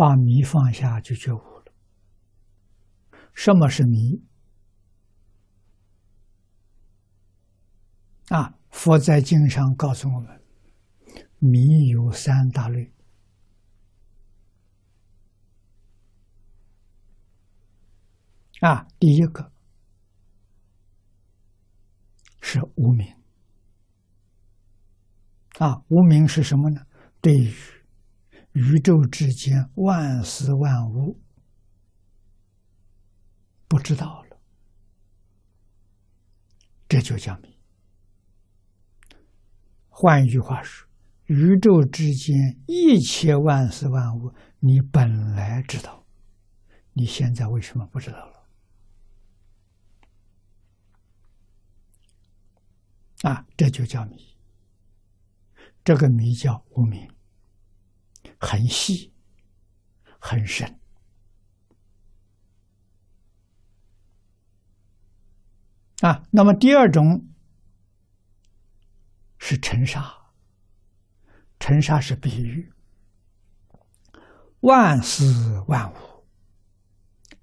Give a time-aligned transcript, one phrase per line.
[0.00, 1.64] 把迷放下就觉悟了。
[3.34, 4.24] 什么是迷？
[8.30, 10.42] 啊，佛在经上告诉我们，
[11.38, 12.90] 迷有三大类。
[18.60, 19.52] 啊，第一个
[22.40, 23.06] 是无名。
[25.58, 26.86] 啊，无名是什么呢？
[27.20, 27.52] 对于
[28.60, 31.18] 宇宙之间万事万物
[33.66, 34.36] 不知道了，
[36.86, 37.58] 这就叫迷。
[39.88, 40.86] 换一句话说，
[41.24, 46.04] 宇宙之间一切万事万物，你本来知道，
[46.92, 48.46] 你现在为什么不知道了？
[53.22, 54.36] 啊，这就叫迷。
[55.82, 57.10] 这个迷叫无名，
[58.40, 59.12] 很细，
[60.18, 60.80] 很深
[66.00, 66.26] 啊。
[66.30, 67.28] 那么第二种
[69.38, 70.10] 是尘沙，
[71.58, 72.72] 尘沙是比喻，
[74.60, 75.22] 万事
[75.68, 76.26] 万物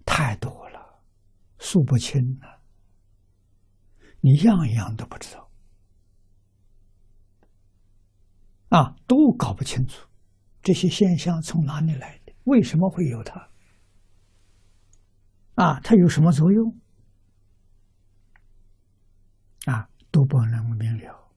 [0.04, 1.00] 太多了，
[1.60, 2.60] 数不清了，
[4.20, 5.48] 你样样都不知道。
[8.70, 10.06] 啊，都搞不清楚
[10.68, 12.34] 这些现象从哪里来的？
[12.44, 13.50] 为什么会有它？
[15.56, 16.78] 啊，它有什么作用？
[19.64, 21.32] 啊，都不能明了。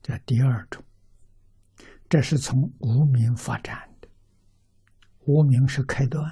[0.00, 0.80] 这第二种，
[2.08, 4.08] 这是从无名发展的，
[5.24, 6.24] 无名是开端，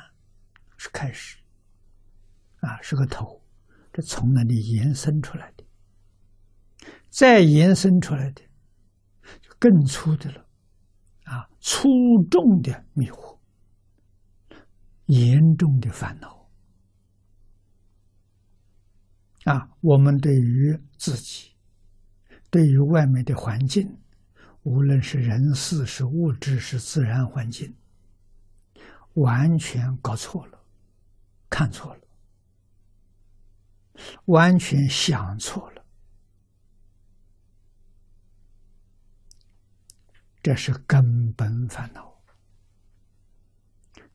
[0.76, 1.36] 是开始，
[2.60, 3.42] 啊，是个头，
[3.92, 5.64] 这从那里延伸出来的，
[7.10, 8.42] 再延伸出来的。
[9.58, 10.46] 更粗的了，
[11.34, 13.36] 啊，粗重的迷惑，
[15.06, 16.48] 严重的烦恼，
[19.44, 21.50] 啊，我们对于自己，
[22.50, 23.98] 对于外面的环境，
[24.62, 27.74] 无论是人事、是物质、是自然环境，
[29.14, 30.60] 完全搞错了，
[31.50, 32.00] 看错了，
[34.26, 35.73] 完全想错了。
[40.44, 42.20] 这是根本烦恼，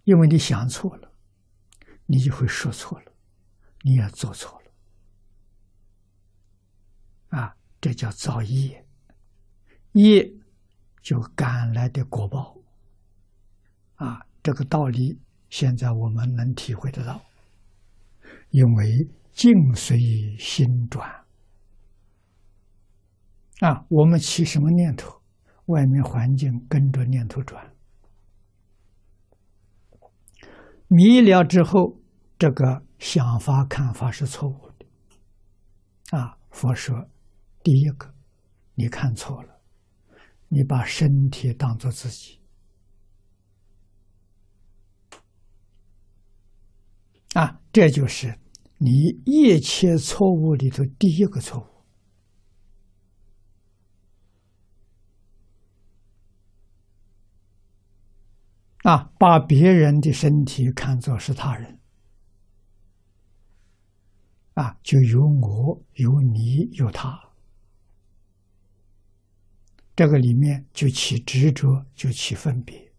[0.04, 1.12] 因为你想错了，
[2.06, 3.12] 你就会说错了，
[3.82, 4.72] 你也做错了，
[7.40, 8.86] 啊，这叫造业，
[9.94, 10.32] 业
[11.02, 12.56] 就赶来的果报，
[13.96, 15.20] 啊，这个道理
[15.50, 17.20] 现在我们能体会得到，
[18.52, 19.98] 因为境随
[20.38, 21.26] 心转，
[23.62, 25.19] 啊，我们起什么念头？
[25.70, 27.74] 外面环境跟着念头转，
[30.88, 32.02] 迷了之后，
[32.40, 36.18] 这个想法看法是错误的。
[36.18, 37.08] 啊，佛说，
[37.62, 38.12] 第一个，
[38.74, 39.62] 你看错了，
[40.48, 42.40] 你把身体当做自己，
[47.36, 48.40] 啊，这就是
[48.80, 51.79] 你一切错误里头第一个错误。
[58.84, 61.80] 啊，把别人的身体看作是他人，
[64.54, 67.20] 啊，就有我、有你、有他，
[69.98, 72.90] 这个里面就起执着，就起分别，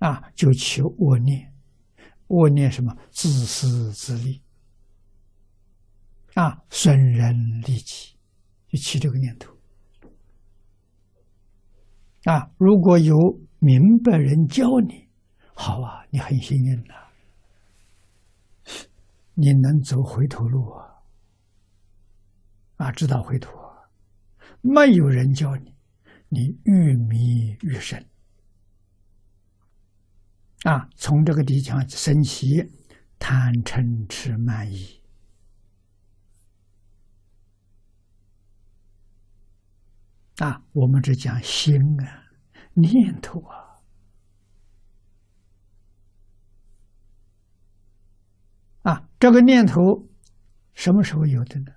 [0.00, 1.50] 啊，就起恶念，
[2.26, 2.94] 恶念什么？
[3.10, 4.42] 自私自利，
[6.34, 8.14] 啊，损人利己，
[8.68, 9.56] 就起这个念头，
[12.24, 13.16] 啊，如果有。
[13.60, 15.08] 明白人教你，
[15.52, 16.94] 好啊，你很幸运呐，
[19.34, 20.94] 你能走回头路啊，
[22.76, 23.50] 啊，知道回头，
[24.60, 25.74] 没有人教你，
[26.28, 28.06] 你愈迷愈深，
[30.62, 32.64] 啊，从这个地方升起
[33.18, 35.02] 贪嗔痴慢疑，
[40.36, 42.27] 啊，我们只讲心啊。
[42.80, 43.74] 念头啊，
[48.82, 50.06] 啊，这个念头
[50.74, 51.72] 什么时候有的呢？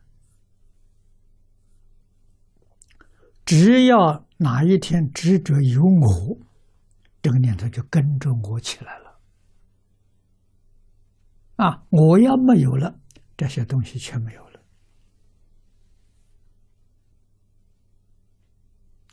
[3.44, 6.38] 只要哪一天执着有我，
[7.22, 9.20] 这个念头就跟着我起来了。
[11.58, 13.00] 啊，我要没有了，
[13.36, 14.64] 这些东西全没有了。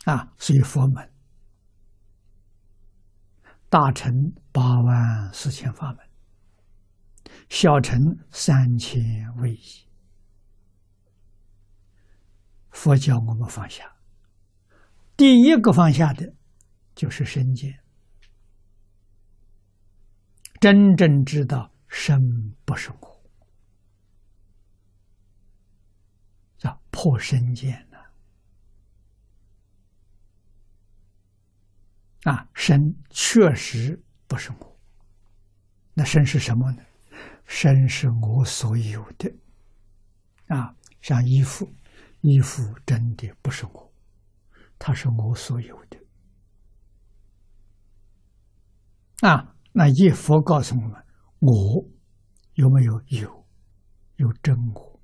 [0.05, 1.11] 啊，所以佛门。
[3.69, 4.11] 大乘
[4.51, 6.09] 八万四千法门，
[7.49, 7.99] 小乘
[8.31, 8.99] 三千
[9.37, 9.87] 位一。
[12.71, 13.95] 佛教我们放下，
[15.15, 16.33] 第一个放下的，
[16.95, 17.79] 就是身见，
[20.59, 22.19] 真正知道身
[22.65, 23.23] 不是我，
[26.57, 27.87] 叫破身见
[32.23, 34.77] 啊，身确实不是我，
[35.93, 36.83] 那身是什么呢？
[37.45, 39.33] 身是我所有的，
[40.47, 41.67] 啊，像衣服。
[42.21, 43.93] 衣服真的不是我，
[44.77, 45.97] 它是我所有的。
[49.21, 50.91] 啊，那一佛告诉我们：
[51.39, 51.85] 我
[52.55, 53.01] 有没有？
[53.07, 53.45] 有，
[54.17, 54.99] 有真我，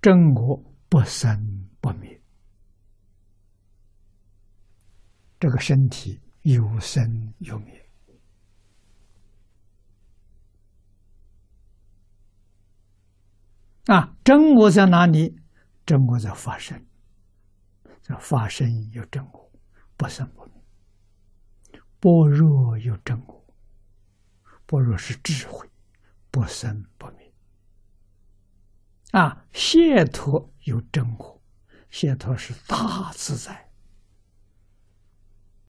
[0.00, 2.18] 真我不生不灭。
[5.44, 7.86] 这个身体有生有灭。
[13.84, 15.38] 啊，真我在哪里？
[15.84, 16.82] 真我在发生，
[18.00, 19.52] 这发生有真我，
[19.98, 23.44] 不生不灭；般若有真我，
[24.64, 25.68] 般若是智慧，
[26.30, 27.30] 不生不灭。
[29.10, 31.42] 啊，解脱有真我，
[31.90, 33.63] 解脱是大自在，